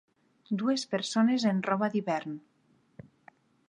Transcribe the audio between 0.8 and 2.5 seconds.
persones en roba d'hivern